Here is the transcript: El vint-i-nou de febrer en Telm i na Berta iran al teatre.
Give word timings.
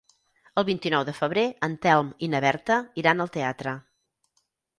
El 0.61 0.63
vint-i-nou 0.69 1.03
de 1.09 1.13
febrer 1.17 1.43
en 1.67 1.75
Telm 1.83 2.09
i 2.29 2.31
na 2.35 2.41
Berta 2.47 2.79
iran 3.03 3.23
al 3.27 3.31
teatre. 3.37 3.77